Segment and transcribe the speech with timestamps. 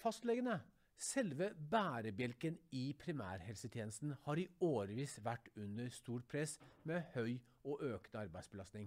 [0.00, 0.54] Fastlegene,
[0.96, 6.54] selve bærebjelken i primærhelsetjenesten, har i årevis vært under stort press
[6.88, 7.34] med høy
[7.68, 8.86] og økende arbeidsbelastning.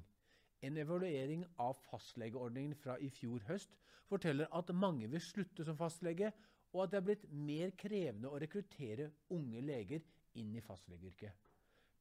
[0.66, 3.78] En evaluering av fastlegeordningen fra i fjor høst
[4.10, 6.32] forteller at mange vil slutte som fastlege,
[6.74, 10.02] og at det er blitt mer krevende å rekruttere unge leger
[10.42, 11.52] inn i fastlegeyrket.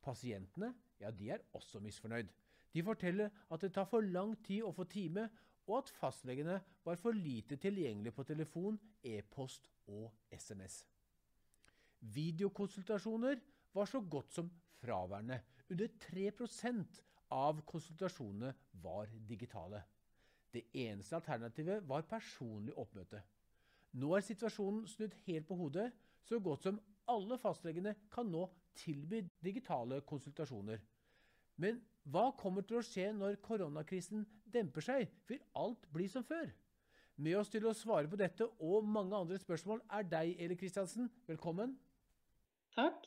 [0.00, 0.72] Pasientene
[1.02, 2.32] ja, de er også misfornøyd.
[2.72, 5.28] De forteller at det tar for lang tid å få time,
[5.68, 10.82] og at fastlegene var for lite tilgjengelige på telefon, e-post og SMS.
[12.00, 13.40] Videokonsultasjoner
[13.74, 14.50] var så godt som
[14.82, 15.40] fraværende.
[15.70, 19.82] Under 3% av konsultasjonene var digitale.
[20.52, 23.22] Det eneste alternativet var personlig oppmøte.
[23.96, 25.90] Nå er situasjonen snudd helt på hodet.
[26.24, 28.46] Så godt som alle fastlegene kan nå
[28.78, 30.80] tilby digitale konsultasjoner.
[31.60, 35.10] Men hva kommer til å skje når koronakrisen demper seg?
[35.28, 36.50] Vil alt bli som før?
[37.20, 41.10] Med oss til å svare på dette og mange andre spørsmål er deg, Eli Kristiansen.
[41.28, 41.74] Velkommen.
[42.72, 43.04] Takk.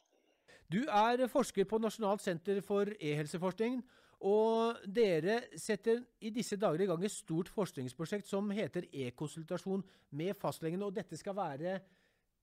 [0.70, 3.80] Du er forsker på Nasjonalt senter for e-helseforskning.
[4.26, 9.84] Og dere setter i disse dager i gang et stort forskningsprosjekt som heter e-konsultasjon
[10.18, 10.86] med fastlegene.
[10.86, 11.80] Og dette skal være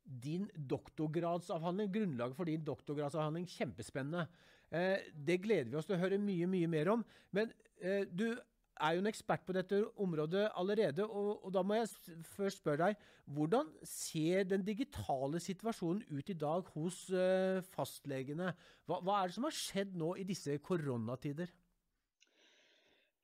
[0.03, 3.47] din doktorgradsavhandling, grunnlaget for din doktorgradsavhandling.
[3.50, 4.27] Kjempespennende.
[4.70, 7.06] Eh, det gleder vi oss til å høre mye, mye mer om.
[7.34, 8.33] Men eh, du
[8.81, 11.91] er jo en ekspert på dette området allerede, og, og da må jeg
[12.34, 18.53] først spørre deg, hvordan ser den digitale situasjonen ut i dag hos uh, fastlegene?
[18.87, 21.53] Hva, hva er det som har skjedd nå i disse koronatider?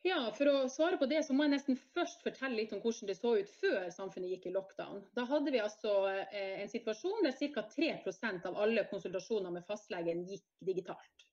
[0.07, 3.11] Ja, For å svare på det, så må jeg nesten først fortelle litt om hvordan
[3.11, 5.03] det så ut før samfunnet gikk i lockdown.
[5.17, 7.65] Da hadde vi altså eh, en situasjon der ca.
[7.75, 11.28] 3% av alle konsultasjoner med fastlegen gikk digitalt.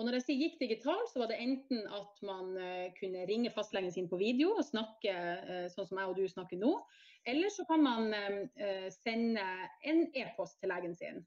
[0.00, 3.52] Og når jeg sier gikk digital, så var det enten at man eh, kunne ringe
[3.52, 6.72] fastlegen sin på video og snakke eh, sånn som jeg og du snakker nå,
[7.28, 8.06] eller så kan man
[8.96, 9.42] sende
[9.84, 11.18] en e-post til legen sin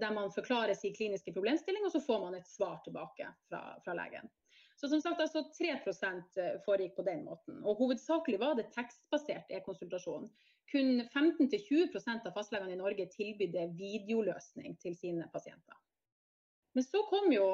[0.00, 3.94] der man forklarer sin kliniske problemstilling, og så får man et svar tilbake fra, fra
[3.96, 4.28] legen.
[4.76, 7.62] Så som sagt, altså 3% eh, foregikk på den måten.
[7.64, 10.28] Og hovedsakelig var det tekstbasert e-konsultasjon.
[10.72, 15.78] Kun 15-20% av fastlegene i Norge tilbydde videoløsning til sine pasienter.
[16.76, 17.46] Men så kom jo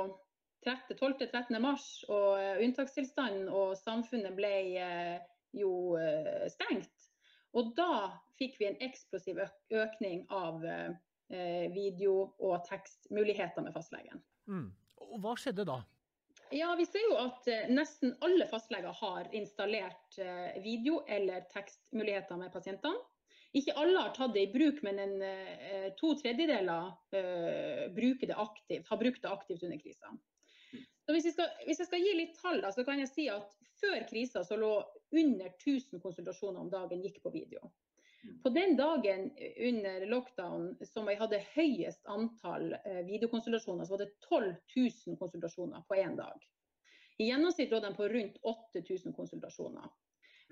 [0.64, 1.58] 12.-13.
[1.62, 5.16] mars, og eh, unntakstilstanden og samfunnet ble eh,
[5.52, 5.98] jo
[6.48, 7.08] stengt.
[7.52, 8.08] Og da
[8.40, 10.62] fikk vi en eksplosiv økning av
[11.74, 14.22] video- og tekstmuligheter med fastlegen.
[14.48, 14.70] Mm.
[15.12, 15.82] Og hva skjedde da?
[16.52, 22.36] Ja, Vi ser jo at eh, nesten alle fastleger har installert eh, video- eller tekstmuligheter
[22.36, 23.00] med pasientene.
[23.56, 26.92] Ikke alle har tatt det i bruk, men en, eh, to tredjedeler
[27.92, 30.12] bruker det aktivt, har brukt det aktivt under krisa.
[31.02, 33.28] Så hvis, jeg skal, hvis jeg skal gi litt tall, da, så kan jeg si
[33.32, 34.74] at før krisa så lå
[35.18, 37.72] under 1000 konsultasjoner om dagen gikk på video.
[38.42, 39.32] På den dagen
[39.66, 45.82] under lockdown som vi hadde høyest antall eh, videokonsultasjoner, så var det 12 000 konsultasjoner
[45.88, 46.46] på én dag.
[47.18, 49.90] I gjennomsnitt lå de på rundt 8000 konsultasjoner.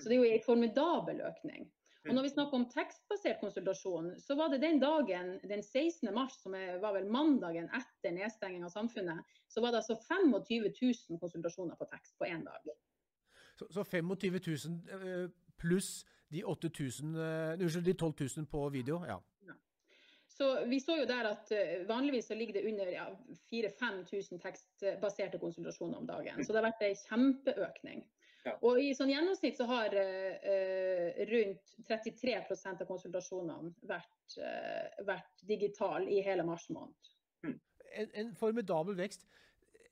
[0.02, 1.70] Så det er jo en formidabel økning.
[2.08, 6.08] Og når vi snakker om tekstbasert konsultasjon, så var det den dagen, den 16.
[6.16, 9.20] mars, som var vel mandagen etter nedstenging av samfunnet,
[9.52, 12.72] så var det altså 25 000 konsultasjoner på tekst på én dag.
[13.60, 15.28] Så, så 25 000
[15.60, 17.16] pluss de, 8000,
[17.60, 19.02] unnskyld, de 12 000 på video?
[19.04, 19.18] Ja.
[19.46, 19.56] ja.
[20.28, 23.06] Så Vi så jo der at uh, vanligvis så ligger det under ja,
[23.52, 26.44] 4000-5000 tekstbaserte konsultasjoner om dagen.
[26.44, 28.06] Så det har vært en kjempeøkning.
[28.46, 28.54] Ja.
[28.64, 34.38] Og i sånn gjennomsnitt så har uh, rundt 33% av konsultasjonene vært,
[35.04, 37.10] vært digitale i hele mars måned.
[37.44, 37.58] Mm.
[38.00, 39.26] En, en formidabel vekst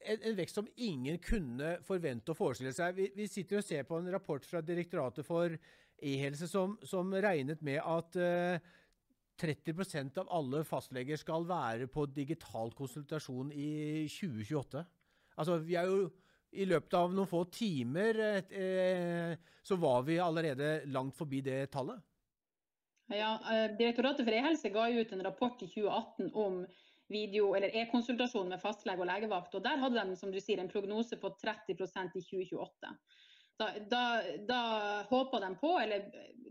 [0.07, 2.97] en, en, vekst som ingen kunne forvente å forestille seg.
[2.97, 5.55] Vi, vi, sitter og ser på en rapport fra Direktoratet for
[5.99, 8.77] e-helse som, som, regnet med at uh,
[9.39, 14.83] 30% av alle fastleger skal være på digital konsultasjon i 2028.
[15.39, 16.09] Altså, vi er jo
[16.51, 19.33] i løpet av noen få timer eh,
[19.63, 22.01] så var vi allerede langt forbi det tallet.
[23.13, 26.67] Ja, eh, Direktoratet for e-helse ga ut en rapport i 2018 om
[27.09, 29.55] video- eller e-konsultasjon med fastlege og legevakt.
[29.55, 32.93] og Der hadde de som du sier, en prognose på 30% i 2028.
[33.59, 34.03] Da, da,
[34.47, 34.61] da
[35.09, 36.05] håpa de på, eller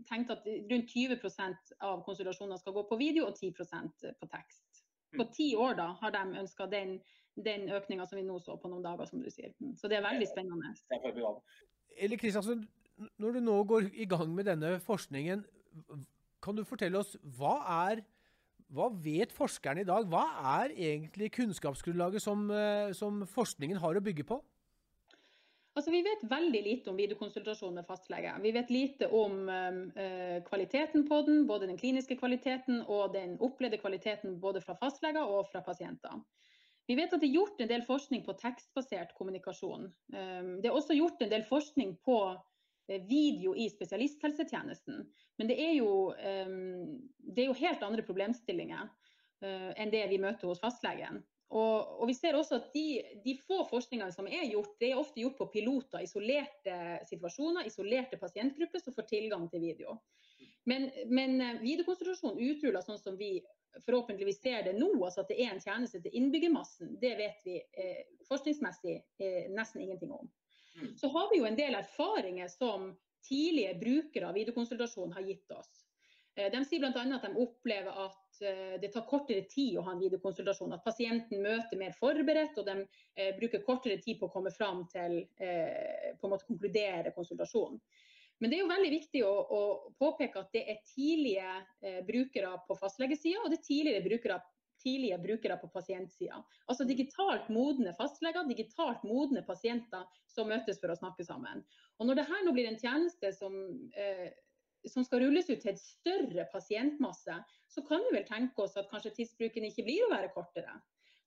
[0.08, 4.82] tenkte at rundt 20% av konsultasjonene skal gå på video og 10% på tekst.
[5.16, 6.98] På ti år da har de ønska den,
[7.44, 9.54] den økninga som vi nå så på noen dager, som du sier.
[9.78, 10.74] Så det er veldig spennende.
[11.98, 12.66] Eller Kristiansen,
[13.18, 15.44] når du nå går i gang med denne forskningen,
[16.42, 17.58] kan du fortelle oss hva
[17.88, 18.04] er
[18.74, 20.04] hva vet forskerne i dag?
[20.12, 20.26] Hva
[20.60, 24.42] er egentlig kunnskapsgrunnlaget som, eh, som forskningen har å bygge på?
[25.78, 28.32] Altså, Vi vet veldig lite om videokonsultasjon med fastlege.
[28.42, 33.78] Vi vet lite om uh, kvaliteten på den, både den kliniske kvaliteten og den opplevde
[33.78, 36.18] kvaliteten både fra fastleger og fra pasienter.
[36.88, 39.90] Vi vet at det er gjort en del forskning på tekstbasert kommunikasjon.
[40.14, 45.02] Um, det er også gjort en del forskning på uh, video i spesialisthelsetjenesten.
[45.36, 50.22] Men det er jo, um, det er jo helt andre problemstillinger uh, enn det vi
[50.22, 51.20] møter hos fastlegen.
[51.48, 55.00] Og, og, vi ser også at de, de, få forskningene som er gjort, det er
[55.00, 56.74] ofte gjort på piloter, isolerte
[57.08, 59.96] situasjoner, isolerte pasientgrupper som får tilgang til video.
[60.68, 63.38] Men, men eh, utruller sånn som vi
[63.84, 67.58] forhåpentligvis ser det nå, altså at det er en tjeneste til innbyggermassen, det vet vi
[67.58, 70.30] eh, forskningsmessig eh, nesten ingenting om.
[70.78, 70.96] Mm.
[70.96, 72.92] Så har vi jo en del erfaringer som
[73.28, 75.84] tidlige brukere av videokonsultasjon har gitt oss.
[76.38, 77.04] Eh, de sier bl.a.
[77.16, 80.76] at de opplever at eh, det tar kortere tid å ha en videokonsultasjon.
[80.76, 82.76] At pasienten møter mer forberedt, og de
[83.18, 87.80] eh, bruker kortere tid på å komme fram til på en måte konkludere konsultasjonen.
[88.38, 89.60] Men det er jo veldig viktig å, å
[89.98, 91.50] påpeke at det er tidlige
[91.82, 94.40] eh, brukere på fastlegesida, og det er tidligere brukere,
[94.82, 96.38] tidlige brukere på pasientsida.
[96.70, 101.64] Altså digitalt modne fastleger, digitalt modne pasienter som møtes for å snakke sammen.
[101.98, 103.58] Og Når dette nå blir en tjeneste som
[103.98, 104.28] eh,
[104.86, 107.34] som skal rulles ut til et større pasientmasse,
[107.68, 110.76] så kan vi vel tenke oss at kanskje tidsbruken ikke blir å være kortere.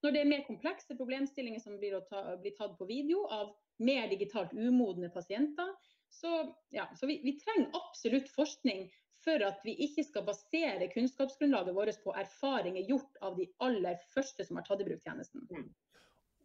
[0.02, 3.52] Når det er mer komplekse problemstillinger som blir, ta, blir tatt på video av
[3.86, 5.69] mer digitalt umodne pasienter,
[6.12, 8.90] så, ja, så vi, vi, trenger absolutt forskning
[9.22, 14.46] for at vi ikke skal basere kunnskapsgrunnlaget vårt på erfaringer gjort av de aller første
[14.46, 15.46] som har tatt i bruk tjenesten.
[15.52, 15.69] Mm.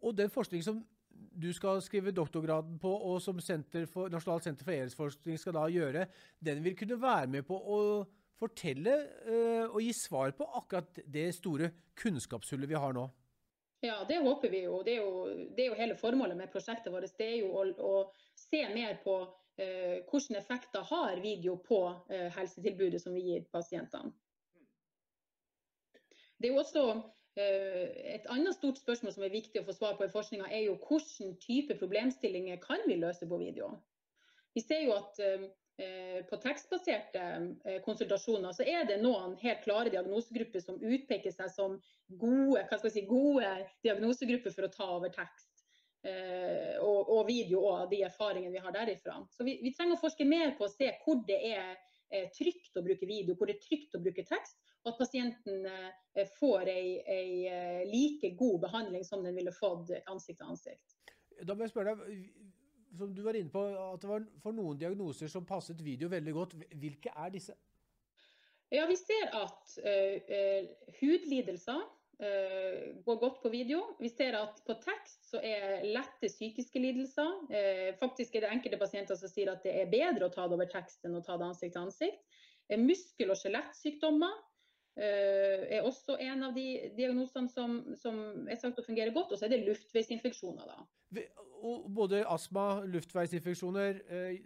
[0.05, 0.83] Og den forskning som
[1.17, 5.65] du skal skrive doktorgraden på, og som senter for, Nasjonalt senter for e-helseforskning skal da
[5.73, 6.05] gjøre,
[6.45, 7.79] den vil kunne være med på å
[8.37, 8.93] fortelle
[9.25, 13.07] øh, og gi svar på akkurat det store kunnskapshullet vi har nå?
[13.85, 14.81] Ja, det håper vi jo.
[14.85, 15.25] Det er jo,
[15.55, 17.13] det er jo hele formålet med prosjektet vårt.
[17.17, 19.19] Det er jo å, å se mer på
[19.59, 24.13] uh, hvilke effekter har video på eh, helsetilbudet som vi gir pasientene.
[26.37, 26.83] Det er også
[27.37, 30.63] Eh, et annet stort spørsmål som er viktig å få svar på i forskninga, er
[30.65, 33.75] jo hvilken type problemstillinger kan vi løse på video.
[34.57, 39.93] Vi ser jo at eh, på tekstbaserte eh, konsultasjoner så er det noen helt klare
[39.93, 41.77] diagnosegrupper som utpeker seg som
[42.23, 43.53] gode, si, gode
[43.85, 45.46] diagnosegrupper for å ta over tekst.
[46.07, 49.17] Og, og, video og de erfaringene vi har derifra.
[49.33, 51.75] Så vi, vi trenger å forske mer på å se hvor det er
[52.35, 56.29] trygt å bruke video, hvor det er trygt å bruke tekst, og at pasienten eh,
[56.39, 60.95] får eh, like god behandling som den ville fått ansikt til ansikt.
[61.43, 62.29] Da må jeg spørre deg,
[62.97, 66.33] som du var inne på, at det var for noen diagnoser som passet video veldig
[66.33, 66.55] godt.
[66.79, 67.57] Hvilke er disse?
[68.71, 73.83] Ja, Vi ser at uh, hudlidelser uh, går godt på video.
[74.01, 77.29] Vi ser at på tekst så er lette psykiske lidelser.
[77.51, 80.57] Uh, faktisk er det enkelte pasienter som sier at det er bedre å ta det
[80.57, 82.41] over tekst enn å ta det ansikt til ansikt.
[82.73, 84.33] muskel- og skjelettsykdommer
[84.97, 88.17] Eh, er også en av de diagnosene som, som
[88.49, 89.33] er sagt å fungere godt.
[89.33, 90.71] Og så er det luftveisinfeksjoner.
[90.71, 91.25] da.
[91.93, 94.39] Både astma, luftveisinfeksjoner, eh,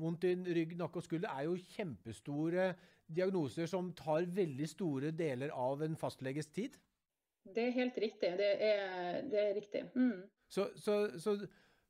[0.00, 2.72] vondt i rygg, nakke og skulder er jo kjempestore
[3.10, 6.76] diagnoser som tar veldig store deler av en fastleges tid?
[7.54, 8.30] Det er helt riktig.
[8.38, 9.84] Det er, det er riktig.
[9.94, 10.22] Mm.
[10.50, 11.36] Så, så, så,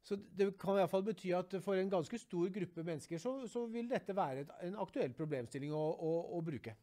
[0.03, 3.67] så, det kan i hvert fall bety at for en ganske stor gruppe mennesker så,
[3.73, 6.77] vil dette være en aktuell problemstilling å, å, å bruke?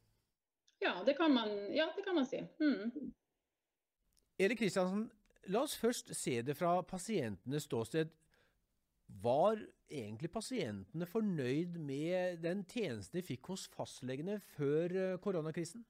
[0.82, 2.44] Ja, det kan man, ja, det kan man si.
[2.62, 3.14] Mm.
[4.38, 5.08] Erik Kristiansen,
[5.50, 8.12] la oss først se det fra pasientenes ståsted.
[9.08, 15.86] Var egentlig pasientene fornøyd med den tjenesten de fikk hos fastlegene før eh, koronakrisen?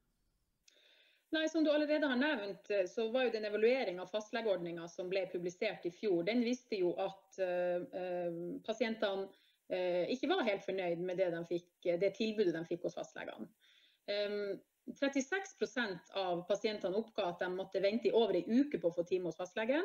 [1.35, 5.09] Nei, Som du allerede har nevnt, eh, så var jo den evalueringen av fastlegeordninga som
[5.11, 11.03] ble publisert i fjor, den viste jo at uh, pasientene uh, ikke var helt fornøyd
[11.03, 13.49] med det, de fikk, det tilbudet de fikk hos fastlegene.
[14.07, 14.55] Um,
[14.95, 19.03] 36% av pasientene oppga at de måtte vente i over en uke på å få
[19.07, 19.83] time hos fastlegen.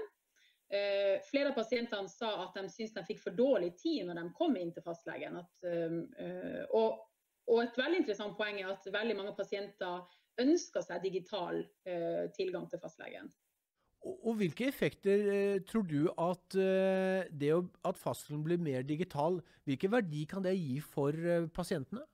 [0.72, 4.28] Eh, flere av pasientene sa at de syntes de fikk for dårlig tid når de
[4.38, 5.36] kom inn til fastlegen.
[5.42, 7.02] At, eh, og,
[7.44, 10.00] og, et veldig interessant poeng er at veldig mange pasienter
[10.40, 13.28] ønsker seg digital eh, tilgang til fastlegen.
[14.00, 20.24] Og, og Hvilke effekter tror du at det at fastlegen blir mer digital, hvilken verdi
[20.30, 21.12] kan det gi for
[21.54, 22.06] pasientene?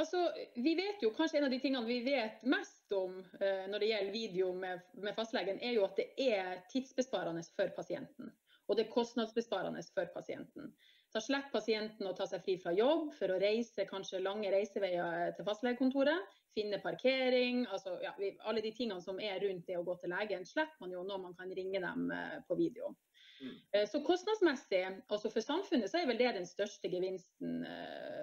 [0.00, 0.20] Altså,
[0.54, 3.90] vi vet jo kanskje En av de tingene vi vet mest om eh, når det
[3.90, 8.32] gjelder video med, med, fastlegen, er jo at det er tidsbesparende for pasienten.
[8.68, 10.70] Og det er kostnadsbesparende for pasienten.
[11.12, 15.34] Da slipper pasienten å ta seg fri fra jobb for å reise kanskje lange reiseveier
[15.36, 16.38] til fastlegekontoret.
[16.56, 17.66] Finne parkering.
[17.68, 20.80] altså ja, vi, Alle de tingene som er rundt det å gå til legen, slipper
[20.80, 22.94] man jo når man kan ringe dem eh, på video.
[23.42, 23.86] Mm.
[23.90, 27.64] Så kostnadsmessig, altså for samfunnet, så er vel det den største gevinsten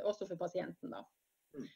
[0.07, 0.93] også for pasienten.
[0.95, 1.03] da.
[1.57, 1.67] Mm.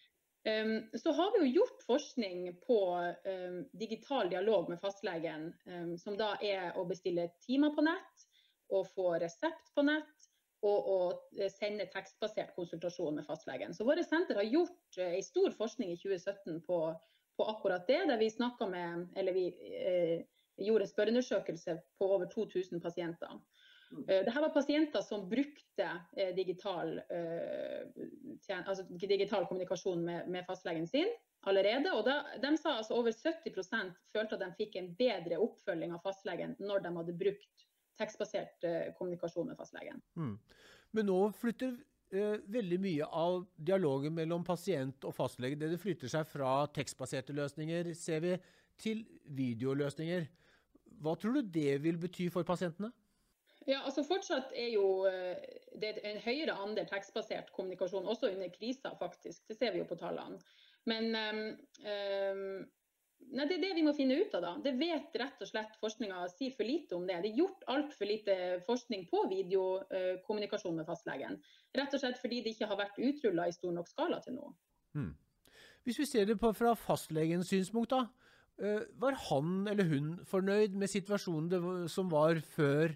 [0.46, 2.80] Um, så har vi jo gjort forskning på
[3.26, 8.26] um, digital dialog med fastlegen, um, som da er å bestille timer på nett,
[8.68, 10.28] å få resept på nett
[10.64, 11.00] og å
[11.36, 13.74] eh, sende tekstbasert konsultasjon med fastlegen.
[13.76, 16.78] Så våre senter har gjort uh, en stor forskning i 2017 på,
[17.40, 18.30] på akkurat det, der vi
[18.68, 20.24] med, eller vi uh,
[20.64, 23.40] gjorde en spørreundersøkelse på over 2000 pasienter.
[23.94, 24.04] Mm.
[24.08, 30.88] Eh, Dette var pasienter som brukte eh, digital, eh, altså digital kommunikasjon med, med, fastlegen
[30.90, 31.12] sin
[31.50, 31.92] allerede.
[31.94, 36.04] og da, De sa altså over 70% følte at de fikk en bedre oppfølging av
[36.06, 37.68] fastlegen når de hadde brukt
[38.02, 38.66] tekstbasert
[38.98, 40.00] kommunikasjon med fastlegen.
[40.18, 40.38] Mm.
[40.94, 41.76] Men nå flytter
[42.14, 47.36] eh, veldig mye av dialogen mellom pasient og fastlege det, det flytter seg fra tekstbaserte
[47.36, 48.38] løsninger, ser vi,
[48.82, 49.04] til
[49.38, 50.26] videoløsninger.
[51.04, 52.92] Hva tror du det vil bety for pasientene?
[53.70, 54.86] Ja, altså Fortsatt er jo
[55.80, 59.44] det er en høyere andel tekstbasert kommunikasjon, også under krisa, faktisk.
[59.50, 60.40] Det ser vi jo på tallene.
[60.90, 61.42] Men um,
[61.88, 62.58] um,
[63.32, 64.54] nei, det er det vi må finne ut av, da.
[64.66, 67.22] Det vet rett og slett forskninga sier for lite om det.
[67.24, 71.40] Det er gjort altfor lite forskning på videokommunikasjon med fastlegen.
[71.78, 74.52] Rett og slett fordi det ikke har vært utrulla i stor nok skala til nå.
[74.98, 75.14] Hmm.
[75.84, 78.06] Hvis vi ser det på fra fastlegens synspunkt, da.
[78.62, 82.94] Eh, var han eller hun fornøyd med situasjonen som var før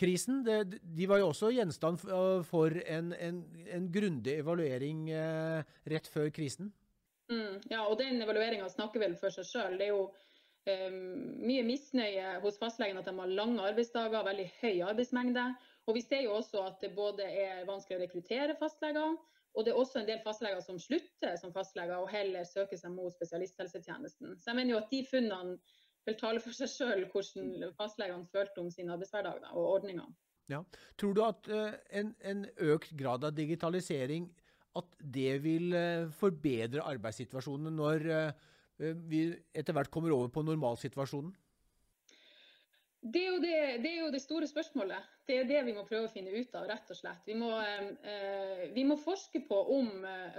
[0.00, 0.42] krisen.
[0.46, 3.40] Det, de var jo også gjenstand for en, en,
[3.76, 6.72] en grundig evaluering eh, rett før krisen.
[7.30, 9.76] Mm, ja, og den evalueringa snakker vel for seg sjøl.
[9.78, 11.02] Det er jo um,
[11.46, 15.44] mye misnøye hos fastlegen at de har lange arbeidsdager, veldig høy arbeidsmengde.
[15.86, 19.14] Og vi ser jo også at det både er vanskelig å rekruttere fastleger,
[19.50, 22.92] og det er også en del fastleger som slutter som fastleger og heller søker seg
[22.94, 24.36] mot spesialisthelsetjenesten.
[24.38, 25.56] Så jeg mener jo at de funnene
[26.08, 30.10] vil tale for seg sjøl hvordan fastlegene følte om sin arbeidshverdag og ordningene.
[30.50, 30.62] Ja.
[30.98, 34.30] Tror du at uh, en, en, økt grad av digitalisering
[34.78, 38.48] at det vil uh, forbedre arbeidssituasjonen når uh,
[38.80, 41.32] vi etter hvert kommer over på normalsituasjonen?
[43.00, 45.06] Det er, det, det er, jo det, store spørsmålet.
[45.24, 46.66] Det er det vi må prøve å finne ut av.
[46.68, 47.22] rett og slett.
[47.24, 49.88] Vi må, eh, vi må, forske på om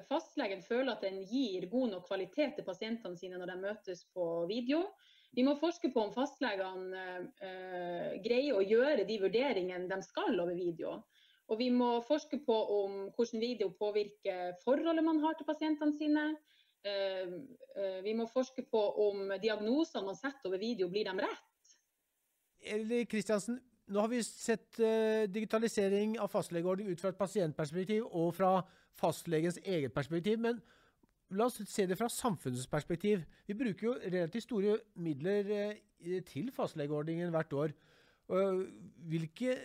[0.06, 4.27] fastlegen føler at den gir god nok kvalitet til pasientene sine når de møtes på
[4.51, 4.84] video.
[5.32, 7.02] Vi må forske på om fastlegene
[7.40, 10.98] eh, greier å gjøre de vurderingene de skal over video.
[11.52, 16.26] Og vi må forske på om hvordan video påvirker forholdet man har til pasientene sine.
[16.84, 17.32] Eh,
[17.78, 21.76] eh, vi må forske på om diagnosene man setter over video, blir dem rett.
[22.62, 23.60] Eller Kristiansen,
[23.92, 28.52] nå har vi sett uh, digitalisering av fastlegeordning ut fra et pasientperspektiv og fra
[29.00, 30.38] fastlegens eget perspektiv.
[30.40, 30.62] men
[31.32, 33.24] La oss se det fra samfunnets perspektiv.
[33.48, 37.76] Vi bruker jo relativt store midler eh, til fastlegeordningen hvert år.
[39.12, 39.58] Hvilke,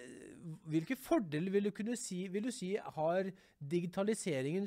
[0.67, 3.29] hvilke fordeler vil du, kunne si, vil du si har
[3.63, 4.67] digitaliseringen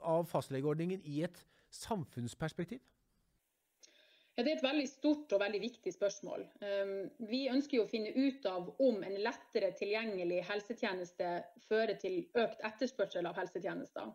[0.00, 2.80] av fastlegeordningen i et samfunnsperspektiv?
[4.36, 6.42] Ja, Det er et veldig stort og veldig viktig spørsmål.
[6.60, 11.30] Ehm, vi ønsker jo å finne ut av om en lettere tilgjengelig helsetjeneste
[11.68, 14.12] fører til økt etterspørsel av helsetjenester.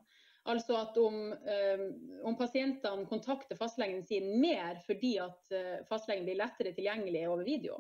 [0.50, 1.83] Altså at om, um,
[2.25, 7.77] om, pasientene kontakter fastlegen sin mer fordi at uh, fastlegen blir lettere tilgjengelig over video.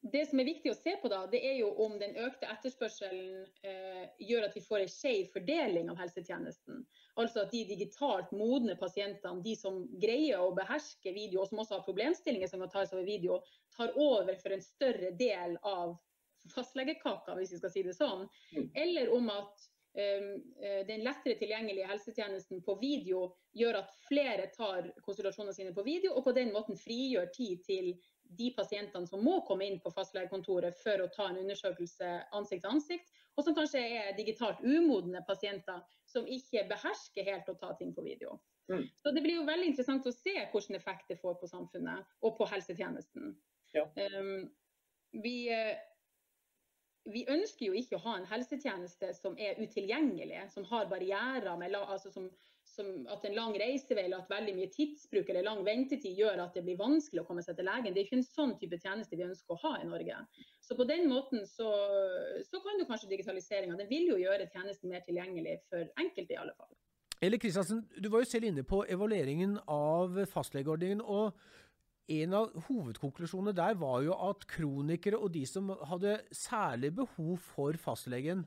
[0.00, 3.42] Det som er viktig å se på, da, det er jo om den økte etterspørselen
[3.68, 6.78] eh, gjør at vi får en skjev fordeling av helsetjenesten.
[7.20, 11.76] Altså at de digitalt modne pasientene, de som greier å beherske video, og som også
[11.76, 13.42] har problemstillinger som kan tas over video,
[13.76, 15.98] tar over for en større del av
[16.54, 18.24] fastlegekaka, hvis vi skal si det sånn.
[18.56, 18.70] Mm.
[18.86, 23.24] Eller om at den lettere tilgjengelige helsetjenesten på video
[23.58, 27.88] gjør at flere tar konsultasjonene sine på video, og på den måten frigjør tid til
[28.38, 32.76] de pasientene som må komme inn på fastlegekontoret for å ta en undersøkelse ansikt til
[32.76, 37.94] ansikt, og som kanskje er digitalt umodne pasienter som ikke behersker helt å ta ting
[37.96, 38.38] på video.
[38.70, 38.86] Mm.
[39.02, 42.36] Så Det blir jo veldig interessant å se hvilken effekt det får på samfunnet og
[42.38, 43.32] på helsetjenesten.
[43.74, 43.86] Ja.
[43.96, 44.50] Um,
[45.10, 45.78] vi, eh,
[47.08, 51.76] vi ønsker jo ikke å ha en helsetjeneste som er utilgjengelig, som har barrierer, med,
[51.80, 52.26] altså som,
[52.68, 56.58] som at en lang reisevei eller at veldig mye tidsbruk eller lang ventetid gjør at
[56.58, 57.94] det blir vanskelig å komme seg til legen.
[57.94, 60.18] Det er ikke en sånn type tjeneste vi ønsker å ha i Norge.
[60.60, 61.70] Så på den måten så,
[62.46, 66.40] så kan du kanskje digitaliseringa Den vil jo gjøre tjenesten mer tilgjengelig for enkelte, i
[66.42, 66.70] alle fall.
[67.20, 71.02] Eller Kristiansen, du var jo selv inne på evalueringen av fastlegeordningen.
[71.04, 71.36] og
[72.10, 77.78] en av hovedkonklusjonene der var jo at kronikere og de som hadde særlig behov for
[77.80, 78.44] fastlegen,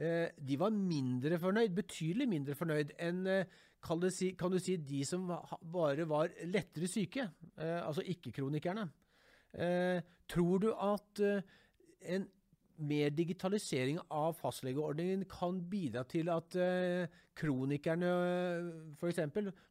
[0.00, 4.58] eh, de var mindre fornøyd, betydelig mindre fornøyd enn eh, kan du, si, kan du
[4.60, 5.30] si, de som
[5.72, 8.90] bare var lettere syke, eh, altså ikke-kronikerne.
[10.30, 11.20] Tror du at
[12.12, 12.26] en
[12.80, 18.10] mer digitalisering av fastlegeordningen kan bidra til at eh, kronikerne
[18.98, 19.20] f.eks.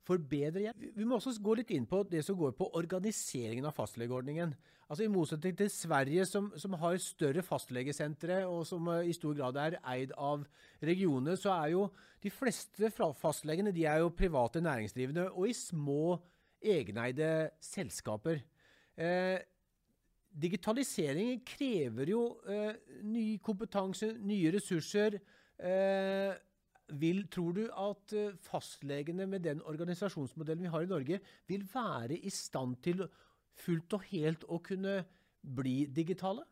[0.07, 0.83] får bedre hjelp.
[0.95, 4.53] Vi må også gå litt inn på det som går på organiseringen av fastlegeordningen.
[4.89, 9.35] Altså I motsetning til Sverige, som, som har større fastlegesentre og som uh, i stor
[9.37, 10.47] grad er eid av
[10.81, 11.83] regioner, så er jo
[12.23, 16.17] de fleste fastlegene de er jo private næringsdrivende og i små
[16.59, 18.41] egeneide selskaper.
[18.99, 19.37] Eh,
[20.29, 25.19] digitalisering krever jo eh, ny kompetanse, nye ressurser.
[25.59, 26.35] Eh,
[26.99, 32.17] vil, tror du at eh, fastlegene med den organisasjonsmodellen vi har i Norge, vil være
[32.17, 33.03] i stand til
[33.59, 35.01] fullt og helt å kunne
[35.41, 36.45] bli digitale?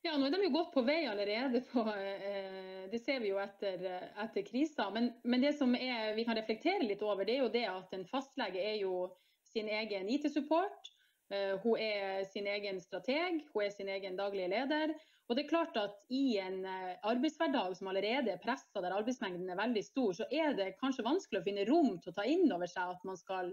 [0.00, 1.60] Ja, nå er de jo godt på vei allerede.
[1.68, 3.82] På, eh, det ser vi jo etter,
[4.24, 4.88] etter krisa.
[4.94, 7.92] Men, men, det som er, vi kan reflektere litt over, det er jo det at
[7.98, 9.10] en fastlege er jo
[9.50, 10.90] sin egen IT-support.
[11.30, 14.94] Eh, hun er sin egen strateg, hun er sin egen daglige leder.
[15.30, 19.52] Og det er klart at I en eh, arbeidshverdag som allerede er pressa, der arbeidsmengden
[19.52, 22.50] er veldig stor, så er det kanskje vanskelig å finne rom til å ta inn
[22.50, 23.52] over seg at man skal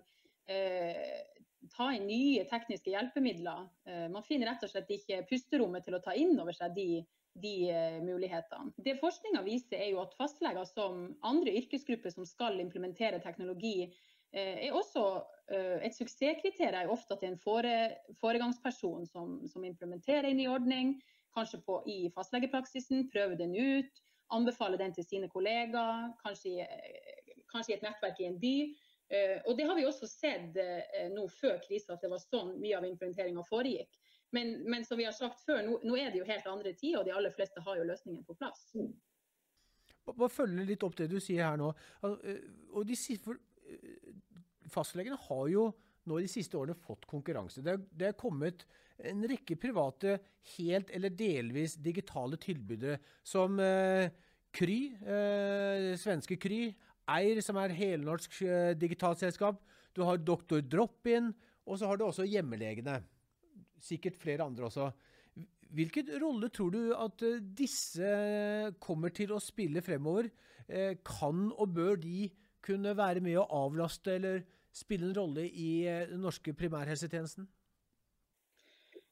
[0.50, 1.22] eh,
[1.76, 3.70] ta inn nye tekniske hjelpemidler.
[3.86, 6.90] Eh, man finner rett og slett ikke pusterommet til å ta inn over seg de,
[7.38, 8.74] de eh, mulighetene.
[8.82, 13.92] Det forskninga viser er jo at fastleger som andre yrkesgrupper som skal implementere teknologi,
[14.34, 17.76] uh, er også Eh, et suksesskriterium er ofte at det er en fore,
[18.20, 20.98] foregangsperson som, som, implementerer en ny ordning,
[21.38, 24.02] kanskje på, i fastlegepraksisen, prøver den ut,
[24.36, 26.68] anbefaler den til sine kollegaer, kanskje,
[27.52, 28.56] kanskje i et nettverk i en by.
[29.10, 32.58] Eh, og Det har vi også sett eh, nå før krisa, at det var sånn
[32.60, 33.92] mye av implementeringa foregikk.
[34.36, 37.00] Men, men, som vi har sagt før, nå, nå, er det jo helt andre tider,
[37.00, 38.66] og de aller fleste har jo løsningen på plass.
[40.08, 41.72] Bare følge litt opp det du sier her nå.
[42.04, 43.40] Og de, for,
[44.72, 45.70] fastlegene har jo
[46.08, 47.64] nå de siste årene fått konkurranse.
[47.64, 48.64] Det er, det er kommet
[49.06, 50.18] en rekke private,
[50.56, 54.08] helt eller delvis digitale tilbydere, som eh,
[54.58, 56.72] Kry, eh, svenske Kry,
[57.18, 59.60] Eir, som er helnorsk eh, digitalt selskap.
[59.94, 61.30] Du har Doktor Drop-In,
[61.68, 63.02] og så har du også hjemmelegene.
[63.84, 64.90] Sikkert flere andre også.
[65.76, 68.12] Hvilken rolle tror du at eh, disse
[68.84, 70.32] kommer til å spille fremover?
[70.68, 72.28] Eh, kan og bør de
[72.64, 74.42] kunne være med å avlaste eller
[74.78, 77.48] spille en rolle i eh, den norske primærhelsetjenesten?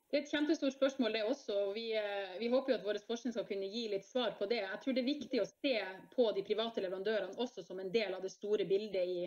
[0.06, 1.56] Det er et kjempestort spørsmål, det også.
[1.75, 4.62] Vi, eh, vi håper jo at vår forskning skal kunne gi litt svar på det.
[4.62, 5.73] Jeg tror det er viktig å se
[6.13, 9.25] på de private leverandørene også som en del av det store bildet i,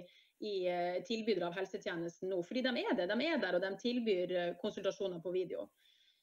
[0.48, 2.38] i eh, tilbydere av helsetjenesten nå.
[2.46, 3.08] Fordi de er det.
[3.10, 5.66] De er der, og de tilbyr konsultasjoner på video.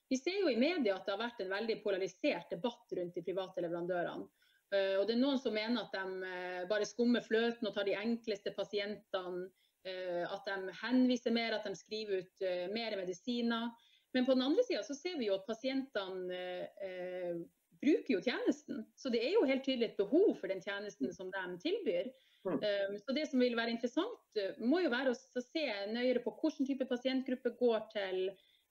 [0.09, 3.25] Vi ser jo i media at det har vært en veldig polarisert debatt rundt de
[3.25, 4.27] private leverandørene.
[4.75, 8.51] Og det er Noen som mener at de bare skummer fløten og tar de enkleste
[8.53, 9.45] pasientene
[9.85, 13.69] at de henviser mer, at de skriver ut eh, mer medisiner.
[14.15, 16.39] Men på den andre sida så ser vi jo at pasientene
[16.85, 17.41] eh,
[17.81, 18.85] bruker jo tjenesten.
[18.95, 22.09] Så det er jo helt tydelig et behov for den tjenesten som de tilbyr.
[22.45, 22.59] Mm.
[22.61, 26.69] Um, så det som vil være interessant, må jo være å se nøyere på hvilken
[26.69, 28.19] type pasientgruppe går til,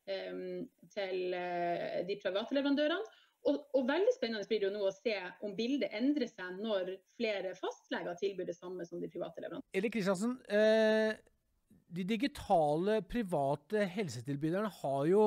[0.09, 0.63] um,
[0.95, 1.37] til
[2.09, 3.03] de private leverandørene.
[3.45, 6.95] Og, og, veldig spennende blir det jo nå å se om bildet endrer seg når
[7.19, 9.73] flere fastleger tilbyr det samme som de private leverandørene.
[9.77, 11.13] Eli Kristiansen, eh,
[11.95, 15.27] de digitale private helsetilbyderne har jo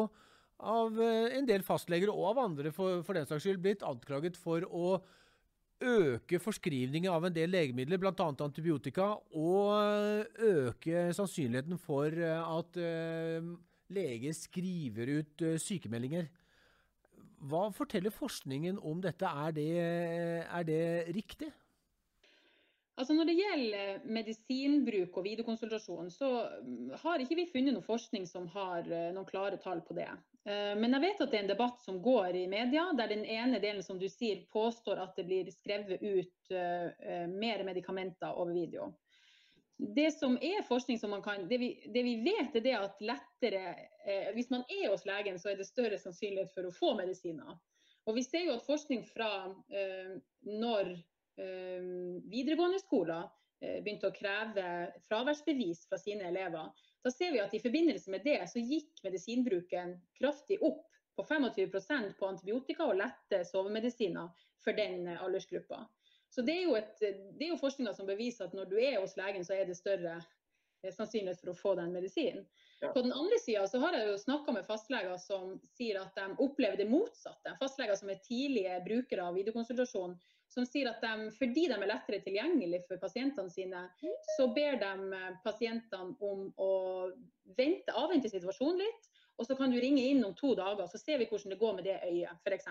[0.58, 4.40] av eh, en del fastleger og av andre for, for den saks skyld blitt anklaget
[4.42, 4.98] for å
[5.78, 8.16] øke forskrivningen av en del legemidler, bl.a.
[8.18, 13.54] antibiotika, og øke sannsynligheten for at eh,
[13.94, 16.32] leger skriver ut sykemeldinger.
[17.38, 19.30] Hva forteller forskningen om dette?
[19.30, 19.70] Er det,
[20.48, 20.84] er det
[21.16, 21.52] riktig?
[22.98, 26.30] Altså Når det gjelder medisinbruk og videokonsultasjon, så
[26.66, 30.08] mm, har ikke vi funnet noe forskning som har eh, noen klare tall på det.
[30.50, 33.22] Eh, men jeg vet at det er en debatt som går i media, der den
[33.22, 38.58] ene delen som du sier, påstår at det blir skrevet ut eh, mer medikamenter over
[38.58, 38.90] video
[39.78, 43.02] det som er forskning som man kan Det vi, det vi vet, er det at
[43.02, 43.64] lettere
[44.06, 47.58] eh, Hvis man er hos legen, så er det større sannsynlighet for å få medisiner.
[48.08, 49.30] Og vi ser jo at forskning fra
[49.70, 50.16] eh,
[50.48, 51.88] når eh,
[52.32, 53.28] videregående skoler
[53.62, 54.68] eh, begynte å kreve
[55.12, 56.72] fraværsbevis fra sine elever,
[57.04, 60.88] da ser vi at i forbindelse med det så gikk medisinbruken kraftig opp
[61.18, 65.84] på 25% på antibiotika og lette sovemedisiner for den eh, aldersgruppa.
[66.30, 69.00] Så det er jo, et, det er jo forskninga som beviser at når du er
[69.02, 72.46] hos legen, så er det større eh, sannsynlighet for å få den medisinen.
[72.82, 72.92] Ja.
[72.94, 76.28] På den andre sida så har jeg jo snakka med fastleger som sier at de
[76.44, 77.56] opplever det motsatte.
[77.62, 80.14] Fastleger som er tidlige brukere av videokonsultasjon,
[80.54, 83.88] som sier at de, fordi de er lettere tilgjengelig for pasientene sine,
[84.36, 86.74] så ber de eh, pasientene om å
[87.58, 91.20] vente, avvente situasjonen litt Og så kan du ringe inn om to dager, så ser
[91.22, 92.70] vi hvordan det går med det øyet, f.eks.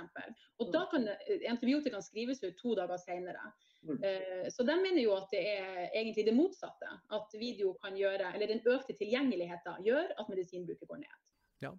[0.58, 1.06] Og da kan
[1.46, 3.52] antibiotika skrives ut to dager senere.
[3.86, 4.00] Mm.
[4.02, 6.90] Eh, så de mener jo at det er egentlig det motsatte.
[7.14, 11.20] At video kan gjøre, eller den økte tilgjengeligheten gjør at medisinbruket går ned.
[11.62, 11.70] Ja.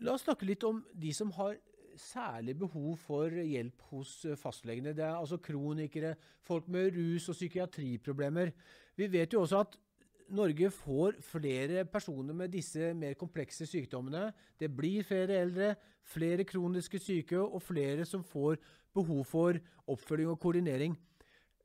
[0.00, 1.58] La oss snakke litt om de som har
[2.00, 4.94] særlig behov for hjelp hos fastlegene.
[4.96, 8.54] Det er altså kronikere, folk med rus- og psykiatriproblemer.
[8.96, 9.76] Vi vet jo også at
[10.30, 14.28] Norge får flere personer med disse mer komplekse sykdommene.
[14.60, 15.74] Det blir flere eldre,
[16.06, 18.60] flere kroniske syke og flere som får
[18.94, 19.58] behov for
[19.90, 20.94] oppfølging og koordinering.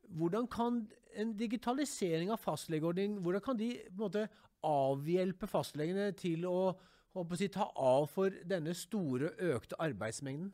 [0.09, 0.81] Hvordan kan
[1.15, 4.27] en digitalisering av fastlegeordning hvordan kan de måte,
[4.65, 6.73] avhjelpe fastlegene til å,
[7.13, 10.49] å si, ta av for denne store, økte arbeidsmengden?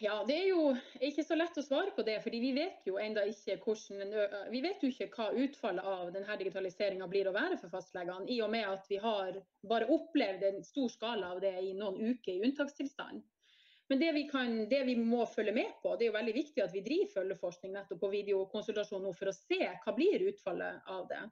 [0.00, 0.60] Ja, Det er jo
[1.04, 4.14] ikke så lett å svare på det, fordi vi vet jo enda ikke hvordan,
[4.48, 8.38] vi vet jo ikke hva utfallet av denne digitaliseringa blir å være for fastlegene, i
[8.40, 9.36] og med at vi har
[9.68, 13.20] bare opplevd en stor skala av det i noen uker i unntakstilstand.
[13.90, 16.64] Men det vi, kan, det vi må følge med på, det er jo veldig viktig
[16.64, 21.08] at vi driver følgeforskning nettopp på videokonsultasjon nå for å se hva blir utfallet av
[21.10, 21.24] det.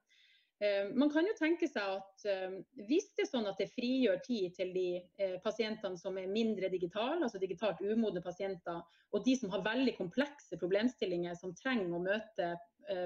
[0.60, 2.56] Eh, man kan jo tenke seg at eh,
[2.88, 6.70] hvis det er sånn at det frigjør tid til de eh, pasientene som er mindre
[6.72, 8.80] digitale, altså digitalt umodne pasienter,
[9.14, 12.56] og de som har veldig komplekse problemstillinger som trenger å møte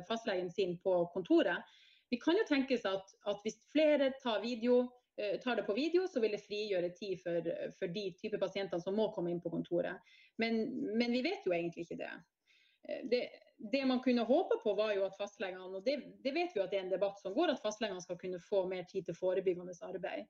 [0.06, 1.70] fastlegen sin på kontoret,
[2.10, 4.84] vi kan jo tenke seg at, at hvis flere tar, video,
[5.42, 8.94] tar, det på video, så vil det frigjøre tid for, for de type pasientene som
[8.94, 9.98] må komme inn på kontoret.
[10.38, 10.60] Men,
[10.94, 12.12] men vi vet jo egentlig ikke det.
[13.10, 13.26] Det
[13.70, 16.72] det man kunne håpe på, var jo at fastlegene, og det, det, vet vi at
[16.72, 19.76] det er en debatt som går, at fastlegene skal kunne få mer tid til forebyggende
[19.86, 20.26] arbeid.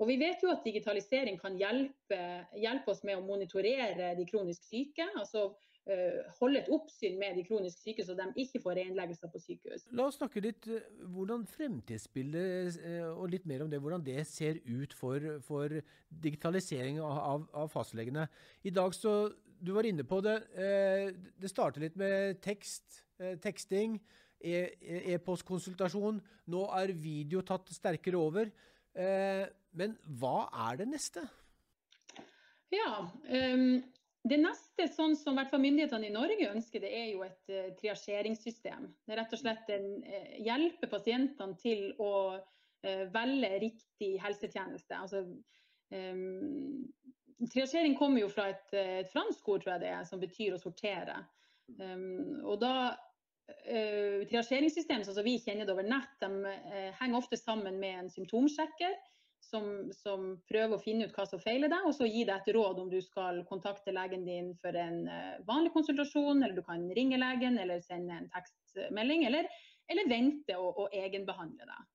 [0.00, 2.20] Og Vi vet jo at digitalisering kan hjelpe,
[2.56, 5.04] hjelpe oss med å monitorere de kronisk syke.
[5.12, 9.42] altså uh, Holde et oppsyn med de kronisk syke, så de ikke får reinnleggelser på
[9.44, 9.84] sykehus.
[9.92, 14.62] La oss snakke litt uh, hvordan fremtidsbildet og litt mer om det, hvordan det ser
[14.64, 15.76] ut for, for
[16.08, 18.24] digitalisering av, av fastlegene.
[18.64, 19.18] I dag så
[19.60, 20.36] du var inne på det.
[20.56, 24.00] Eh, det starter litt med tekst, eh, teksting,
[24.40, 25.12] e-postkonsultasjon.
[25.14, 26.20] e-postkonsultasjon.
[26.50, 28.50] Nå er video tatt sterkere over.
[28.96, 29.46] Eh,
[29.76, 31.24] men hva er det neste?
[32.74, 33.82] Ja, um,
[34.20, 38.82] Det neste, sånn som myndighetene i Norge ønsker, det er jo et uh, triasjeringssystem.
[39.08, 44.98] Det rett og slett en uh, hjelpe pasientene til å uh, velge riktig helsetjeneste.
[44.98, 45.24] Altså,
[45.88, 46.84] um,
[47.48, 50.60] triasjering kommer jo fra et, et, fransk ord, tror jeg det er, som betyr å
[50.60, 51.22] sortere.
[51.78, 57.38] Um, og da uh, Triasjeringssystemet som vi kjenner det over nett, de uh, henger ofte
[57.40, 58.98] sammen med en symptomsjekker.
[59.40, 62.50] Som, som, prøver å finne ut hva som feiler deg, og så gi deg et
[62.54, 66.84] råd om du skal kontakte legen din for en uh, vanlig konsultasjon, eller du kan
[66.94, 69.48] ringe legen eller sende en tekstmelding, eller,
[69.90, 71.88] eller vente og, og egenbehandle deg.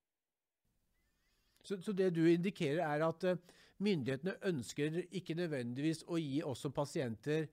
[1.66, 3.30] Så, så, det du indikerer er at
[3.84, 7.48] myndighetene ønsker ikke nødvendigvis å gi også pasienter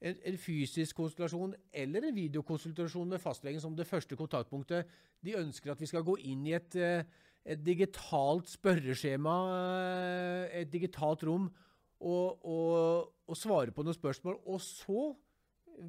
[0.00, 4.88] en, en, fysisk konsultasjon eller en videokonsultasjon med fastlegen som det første kontaktpunktet.
[5.24, 7.04] De ønsker at vi skal gå inn i et, eh,
[7.44, 11.48] et digitalt spørreskjema, eh, et digitalt rom,
[11.96, 14.36] og, og, og, svare på noen spørsmål.
[14.44, 15.14] Og så,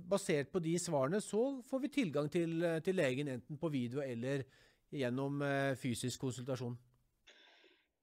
[0.07, 4.45] basert på de svarene, så får vi tilgang til, til legen enten på video eller
[4.91, 6.77] gjennom eh, fysisk konsultasjon.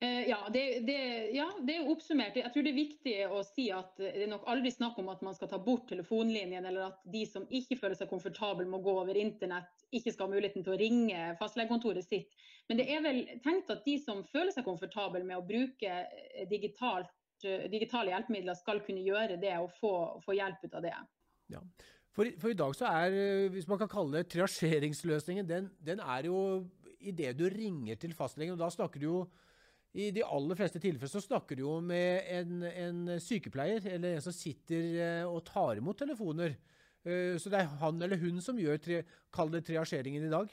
[0.02, 0.98] Eh, ja det, det,
[1.32, 2.36] ja, det, er oppsummert.
[2.36, 5.22] Jeg tror det er viktig å si at det er nok aldri snakk om at
[5.24, 8.84] man skal ta bort telefonlinjen, eller at de som ikke føler seg komfortable med å
[8.84, 12.34] gå over internett, ikke skal ha muligheten til å ringe fastlegekontoret sitt.
[12.68, 16.44] Men det er vel tenkt at de som føler seg komfortable med å bruke eh,
[16.50, 17.14] digitalt,
[17.46, 19.94] eh, digitale hjelpemidler, skal kunne gjøre det og få,
[20.26, 20.96] få hjelp ut av det.
[21.54, 21.62] Ja.
[22.14, 23.14] For, for, i dag så er,
[23.50, 26.38] hvis man kan kalle det triasjeringsløsningen, den, den er jo
[27.04, 28.54] idet du ringer til fastlegen.
[28.54, 29.18] og Da snakker du jo
[29.94, 34.24] i de aller fleste tilfeller så snakker du jo med en, en, sykepleier, eller en
[34.24, 36.56] som sitter eh, og tar imot telefoner.
[37.06, 39.02] Eh, så det er han eller hun som gjør tre,
[39.34, 40.50] kall det triasjeringen i dag?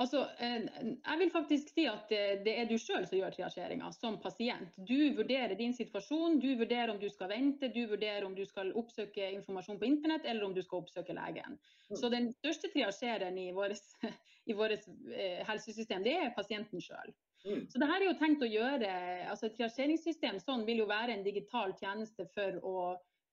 [0.00, 4.16] Altså, eh, jeg vil faktisk si at det er du sjøl som gjør triasjeringa som
[4.22, 4.78] pasient.
[4.88, 8.72] Du vurderer din situasjon, du vurderer om du skal vente, du vurderer om du skal
[8.72, 11.60] oppsøke informasjon på internett eller om du skal oppsøke legen.
[11.90, 11.98] Mm.
[12.00, 13.84] Så den største triasjeren i vårt
[15.50, 17.12] helsesystem, det er pasienten sjøl.
[17.44, 17.66] Mm.
[17.70, 18.90] Så det her er jo tenkt å gjøre,
[19.30, 22.76] altså Et triasjeringssystem sånn vil jo være en digital tjeneste for å,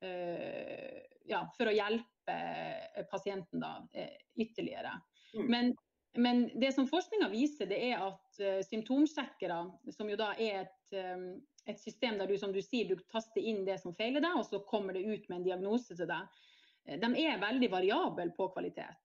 [0.05, 0.97] uh,
[1.29, 4.95] ja, for å hjelpe eh, pasienten da, uh, ytterligere.
[5.35, 5.45] Mm.
[5.45, 5.71] Men,
[6.17, 9.61] men, det som forskninga viser, det er at uh, symptomsjekkere,
[9.93, 11.31] som jo da er et, um,
[11.69, 14.47] et system der du som du sier, du taster inn det som feiler deg, og
[14.49, 16.41] så kommer det ut med en diagnose til deg,
[16.89, 18.97] de er veldig variable på kvalitet.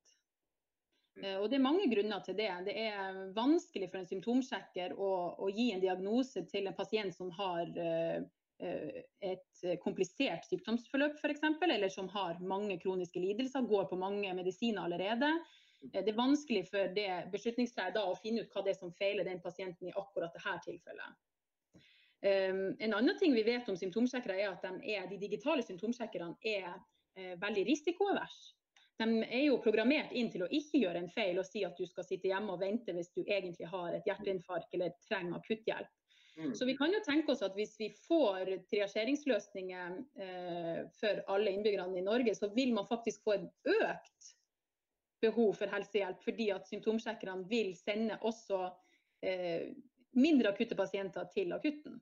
[1.23, 2.51] Eh, og Det er mange grunner til det.
[2.67, 7.31] Det er vanskelig for en symptomsjekker å, å gi en diagnose til en pasient som
[7.39, 8.25] har uh,
[9.25, 15.31] et komplisert sykdomsforløp f.eks., eller som har mange kroniske lidelser, går på mange medisiner allerede.
[15.85, 19.43] Det er vanskelig for det beslutningstreet å finne ut hva det er som feiler den
[19.43, 21.19] pasienten i akkurat dette tilfellet.
[22.25, 27.37] En annen ting vi vet om symptomsjekkere, er at de, er, de digitale symptomsjekkerne er
[27.43, 28.39] veldig risikoavers.
[28.99, 31.87] De er jo programmert inn til å ikke gjøre en feil og si at du
[31.89, 35.91] skal sitte hjemme og vente hvis du egentlig har et hjerteinfarkt eller trenger akutthjelp.
[36.37, 36.55] Mm.
[36.55, 41.99] Så vi kan jo tenke oss at hvis vi får triasjeringsløsninger eh, for alle innbyggerne
[42.01, 44.33] i Norge, så vil man faktisk få et økt
[45.23, 48.65] behov for helsehjelp, fordi at symptomsjekkerne vil sende også
[49.23, 49.71] eh,
[50.19, 52.01] mindre akutte pasienter til akutten.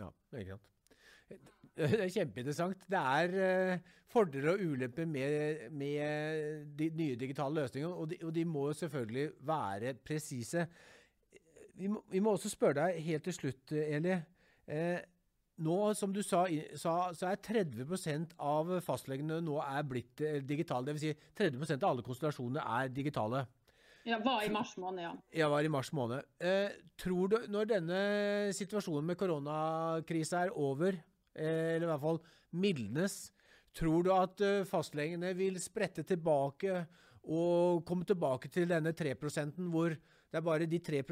[0.00, 1.56] Ja, er sant.
[1.80, 2.84] Det er kjempeinteressant.
[2.90, 3.34] Det er
[3.76, 8.72] uh, fordeler og ulemper med, med, de nye digitale løsningene, og de, og de må
[8.72, 10.66] selvfølgelig være presise.
[11.74, 14.16] Vi, vi, må også spørre deg helt til slutt, Eli.
[14.70, 14.98] Eh,
[15.64, 16.42] nå, som du sa,
[16.78, 20.90] sa, så er 30% av fastlegene nå er blitt eh, digitale.
[20.90, 21.06] Dvs.
[21.06, 23.46] Si 30% av alle konsultasjonene er digitale.
[24.08, 25.12] Ja, var i mars måned, ja.
[25.36, 26.24] Ja, var i mars måned.
[26.40, 28.00] Eh, tror du, når denne
[28.56, 32.20] situasjonen med koronakrisa er over, Eh, eller i hvert fall
[32.60, 33.18] mildnes.
[33.76, 36.82] Tror du at eh, fastlegene vil sprette tilbake
[37.30, 39.14] og komme tilbake til denne 3
[39.70, 41.02] hvor det er bare de 3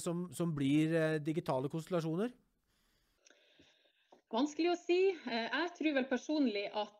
[0.00, 2.32] som, som blir eh, digitale konstellasjoner?
[4.28, 5.00] Vanskelig å si.
[5.08, 6.96] Jeg tror vel personlig at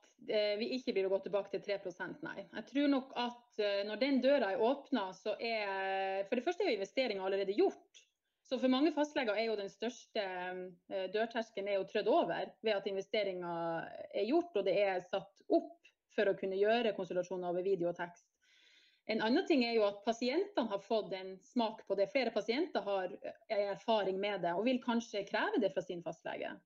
[0.58, 2.40] vi ikke blir å gå tilbake til 3% nei.
[2.40, 6.72] Jeg tror nok at når den døra er åpna, så er For det første er
[6.72, 8.00] investeringa allerede gjort.
[8.48, 12.86] Så for mange fastleger er jo den største eh, dørterskelen er trødd over ved at
[12.88, 13.52] investeringa
[14.08, 15.74] er gjort og det er satt opp
[16.16, 18.24] for å kunne gjøre konsultasjoner over video og tekst.
[19.08, 22.10] En annen ting er jo at pasientene har fått en smak på det.
[22.12, 26.56] Flere pasienter har eh, erfaring med det og vil kanskje kreve det fra sin fastlege.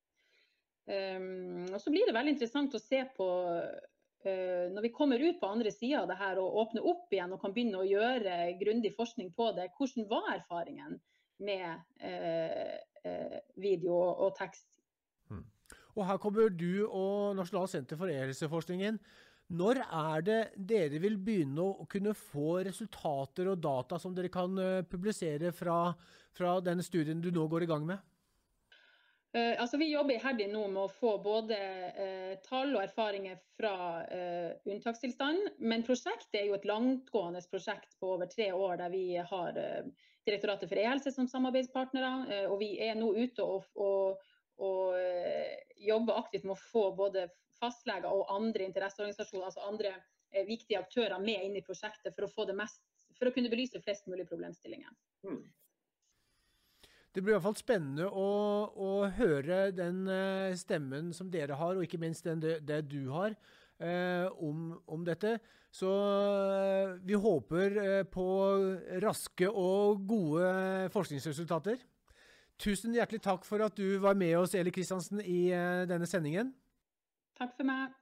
[0.86, 5.38] Um, og så blir det veldig interessant å se på uh, når vi kommer ut
[5.38, 8.40] på andre sida av det her og åpner opp igjen og kan begynne å gjøre
[8.58, 9.68] grundig forskning på det.
[9.78, 10.98] Hvordan var erfaringen?
[11.44, 11.66] Med
[12.00, 14.68] eh, eh, video og tekst.
[15.31, 15.44] Mm.
[15.96, 19.02] Og Her kommer du og Nasjonalt senter for e-helseforskning inn.
[19.52, 24.57] Når er det dere vil begynne å kunne få resultater og data som dere kan
[24.59, 25.92] eh, publisere fra,
[26.33, 28.00] fra den studien du nå går i gang med?
[29.33, 33.74] Eh, altså vi jobber iherdig nå med å få både eh, tall og erfaringer fra
[34.05, 35.55] eh, unntakstilstand.
[35.64, 39.61] Men prosjektet er jo et langtgående prosjekt på over tre år, der vi har
[40.26, 42.12] Direktoratet for e-helse som samarbeidspartnere.
[42.30, 44.20] Eh, og vi er nå ute og, og,
[44.62, 47.26] og eh, jobber aktivt med å få både
[47.58, 49.96] fastleger og andre interesseorganisasjoner, altså andre
[50.32, 52.82] eh, viktige aktører med inn i prosjektet for å, mest,
[53.18, 54.94] for å kunne belyse flest mulig problemstillinger.
[55.26, 55.42] Mm.
[57.12, 58.28] Det blir i hvert fall spennende å,
[58.72, 60.06] å høre den
[60.56, 63.37] stemmen som dere har, og ikke minst den det, det du har
[63.82, 65.36] eh, om, om, dette.
[65.72, 68.26] Så eh, vi håper eh, på
[69.04, 71.80] raske og gode forskningsresultater.
[72.62, 76.52] Tusen hjertelig takk for at du var med oss, Eli Kristiansen, i eh, denne sendingen.
[77.38, 77.96] Takk for meg.